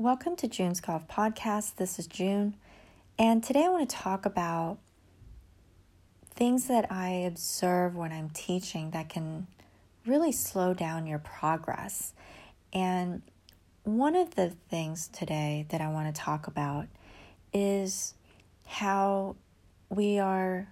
[0.00, 1.74] Welcome to June's Golf Podcast.
[1.74, 2.54] This is June,
[3.18, 4.78] and today I want to talk about
[6.30, 9.48] things that I observe when I'm teaching that can
[10.06, 12.12] really slow down your progress.
[12.72, 13.22] And
[13.82, 16.86] one of the things today that I want to talk about
[17.52, 18.14] is
[18.68, 19.34] how
[19.88, 20.68] we are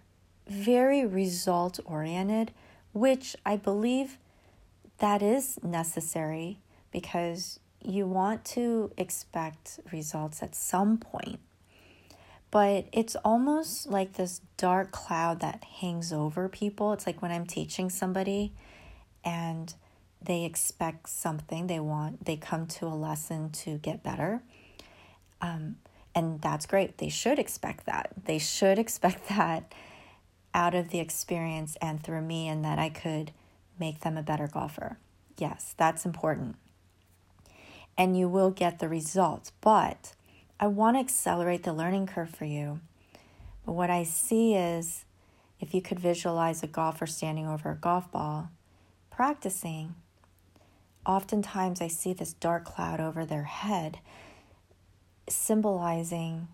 [0.47, 2.53] very result oriented,
[2.93, 4.19] which I believe
[4.99, 6.61] that is necessary
[6.93, 11.39] because you want to expect results at some point.
[12.51, 16.93] But it's almost like this dark cloud that hangs over people.
[16.93, 18.53] It's like when I'm teaching somebody
[19.25, 19.73] and
[20.23, 24.43] they expect something, they want, they come to a lesson to get better.
[25.41, 25.77] Um,
[26.15, 26.99] and that's great.
[26.99, 28.11] They should expect that.
[28.25, 29.73] They should expect that
[30.55, 33.33] out of the experience and through me, and that I could
[33.79, 34.97] make them a better golfer.
[35.37, 36.57] Yes, that's important
[37.99, 39.53] and you will get the results.
[39.61, 40.15] But
[40.59, 42.81] I want to accelerate the learning curve for you.
[43.65, 45.05] But what I see is
[45.61, 48.51] if you could visualize a golfer standing over a golf ball,
[49.11, 49.95] practicing,
[51.05, 53.99] oftentimes I see this dark cloud over their head
[55.29, 56.49] symbolizing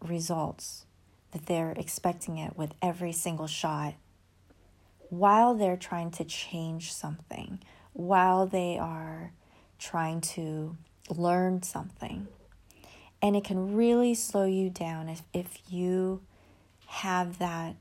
[0.00, 0.86] results
[1.32, 3.94] that they're expecting it with every single shot
[5.10, 7.60] while they're trying to change something,
[7.92, 9.32] while they are
[9.78, 10.76] trying to
[11.10, 12.28] learn something.
[13.20, 16.22] And it can really slow you down if, if you
[16.86, 17.76] have that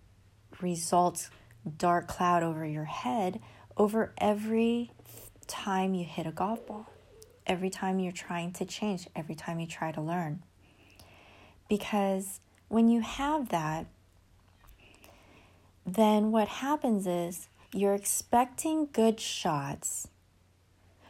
[0.61, 1.29] results
[1.77, 3.39] dark cloud over your head
[3.75, 4.91] over every
[5.45, 6.89] time you hit a golf ball,
[7.45, 10.41] every time you're trying to change, every time you try to learn.
[11.69, 13.85] Because when you have that,
[15.85, 20.07] then what happens is you're expecting good shots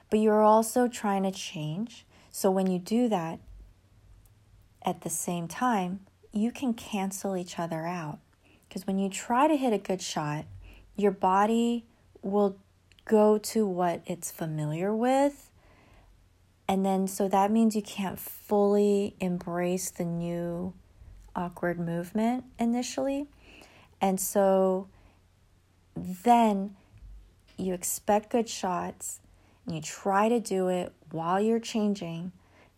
[0.09, 2.05] but you're also trying to change.
[2.37, 3.39] So when you do that
[4.83, 8.19] at the same time, you can cancel each other out.
[8.69, 10.45] Because when you try to hit a good shot,
[10.95, 11.85] your body
[12.21, 12.59] will
[13.05, 15.49] go to what it's familiar with.
[16.67, 20.75] And then, so that means you can't fully embrace the new
[21.35, 23.25] awkward movement initially.
[23.99, 24.89] And so
[25.95, 26.75] then
[27.57, 29.21] you expect good shots
[29.67, 32.31] and you try to do it while you're changing,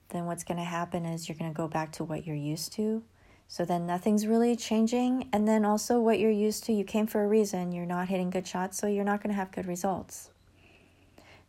[0.09, 2.73] then what's going to happen is you're going to go back to what you're used
[2.73, 3.03] to.
[3.47, 5.29] So then nothing's really changing.
[5.31, 8.29] And then also what you're used to, you came for a reason, you're not hitting
[8.29, 10.31] good shots, so you're not going to have good results.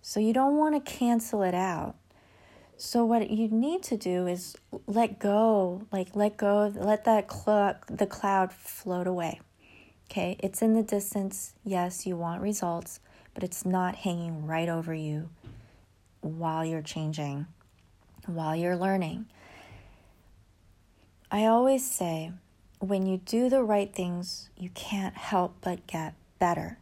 [0.03, 1.97] So you don't want to cancel it out.
[2.77, 7.77] So what you need to do is let go, like let go, let that cl-
[7.87, 9.41] the cloud float away.
[10.11, 11.53] Okay, it's in the distance.
[11.62, 13.01] Yes, you want results,
[13.34, 15.30] but it's not hanging right over you
[16.20, 17.46] while you're changing,
[18.26, 19.26] while you're learning.
[21.30, 22.32] I always say
[22.80, 26.78] when you do the right things, you can't help but get better.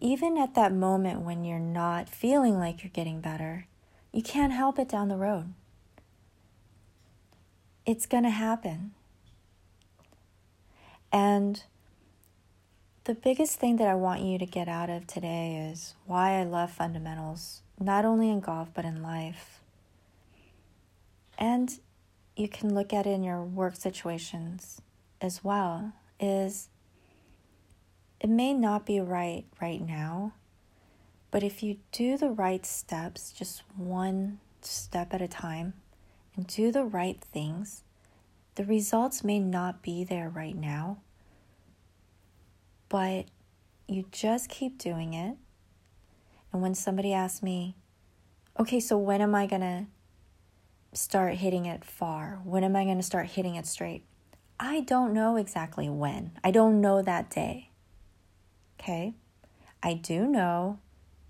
[0.00, 3.66] Even at that moment when you're not feeling like you're getting better,
[4.12, 5.52] you can't help it down the road.
[7.84, 8.92] It's going to happen.
[11.12, 11.62] And
[13.06, 16.42] the biggest thing that I want you to get out of today is why I
[16.42, 19.60] love fundamentals, not only in golf, but in life.
[21.38, 21.78] And
[22.34, 24.82] you can look at it in your work situations
[25.20, 26.68] as well, is
[28.20, 30.32] it may not be right right now,
[31.30, 35.74] but if you do the right steps, just one step at a time,
[36.34, 37.84] and do the right things,
[38.56, 40.98] the results may not be there right now
[42.88, 43.26] but
[43.88, 45.36] you just keep doing it.
[46.52, 47.76] And when somebody asks me,
[48.58, 49.86] okay, so when am I going to
[50.92, 52.40] start hitting it far?
[52.44, 54.04] When am I going to start hitting it straight?
[54.58, 56.32] I don't know exactly when.
[56.42, 57.70] I don't know that day.
[58.80, 59.14] Okay?
[59.82, 60.78] I do know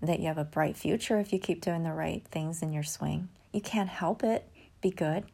[0.01, 2.83] that you have a bright future if you keep doing the right things in your
[2.83, 3.29] swing.
[3.51, 4.47] You can't help it.
[4.81, 5.25] Be good.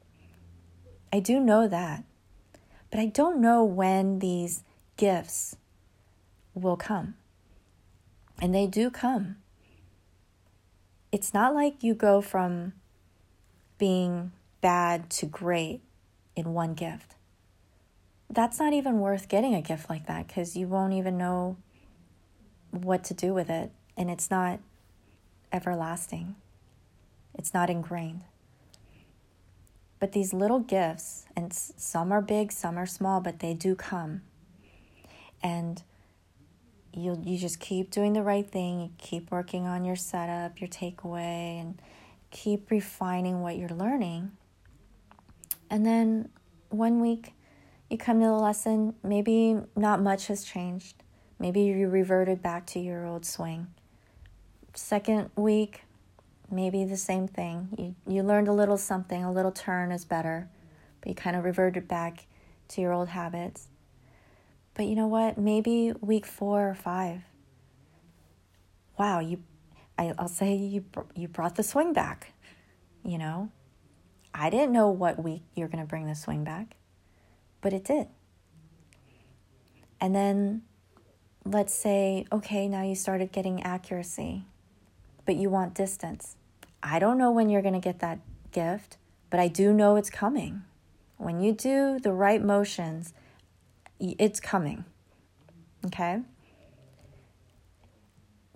[1.11, 2.03] I do know that.
[2.89, 4.63] But I don't know when these
[4.97, 5.55] gifts
[6.53, 7.15] will come.
[8.41, 9.37] And they do come.
[11.11, 12.73] It's not like you go from
[13.77, 15.81] being bad to great
[16.35, 17.15] in one gift.
[18.29, 21.57] That's not even worth getting a gift like that because you won't even know
[22.71, 23.71] what to do with it.
[23.95, 24.59] And it's not
[25.51, 26.35] everlasting,
[27.35, 28.23] it's not ingrained.
[29.99, 34.21] But these little gifts, and some are big, some are small, but they do come.
[35.41, 35.81] And
[36.93, 38.79] you you just keep doing the right thing.
[38.81, 41.81] You keep working on your setup, your takeaway, and
[42.31, 44.31] keep refining what you're learning.
[45.69, 46.29] And then
[46.69, 47.33] one week
[47.89, 51.03] you come to the lesson, maybe not much has changed.
[51.37, 53.67] Maybe you reverted back to your old swing.
[54.73, 55.83] Second week,
[56.49, 57.69] maybe the same thing.
[57.77, 60.49] You, you learned a little something, a little turn is better,
[61.01, 62.25] but you kind of reverted back
[62.69, 63.67] to your old habits.
[64.73, 65.37] But you know what?
[65.37, 67.21] Maybe week four or five.
[68.97, 69.43] Wow, you,
[69.97, 70.85] I, I'll say you
[71.15, 72.33] you brought the swing back.
[73.03, 73.49] You know,
[74.33, 76.75] I didn't know what week you're going to bring the swing back,
[77.61, 78.07] but it did.
[79.99, 80.63] And then
[81.45, 84.45] let's say, okay, now you started getting accuracy,
[85.25, 86.35] but you want distance.
[86.81, 88.19] I don't know when you're going to get that
[88.51, 88.97] gift,
[89.29, 90.63] but I do know it's coming.
[91.17, 93.13] When you do the right motions,
[93.99, 94.85] it's coming.
[95.85, 96.21] Okay?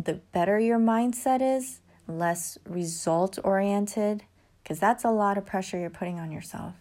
[0.03, 4.23] The better your mindset is, less result oriented,
[4.63, 6.75] because that's a lot of pressure you're putting on yourself.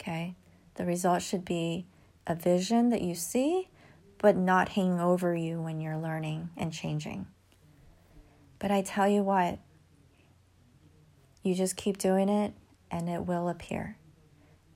[0.00, 0.34] Okay?
[0.74, 1.86] The result should be
[2.26, 3.68] a vision that you see,
[4.18, 7.26] but not hanging over you when you're learning and changing.
[8.58, 9.58] But I tell you what,
[11.42, 12.54] you just keep doing it
[12.90, 13.96] and it will appear.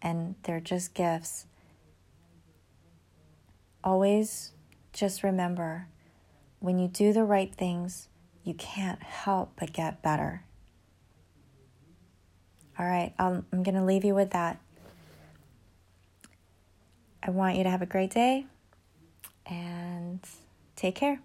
[0.01, 1.47] And they're just gifts.
[3.85, 4.53] Always
[4.95, 5.89] just remember
[6.59, 8.09] when you do the right things,
[8.43, 10.45] you can't help but get better.
[12.79, 14.59] All right, I'm, going to leave you with that.
[17.23, 18.47] I want you to have a great day
[19.47, 20.21] and
[20.75, 21.21] take care.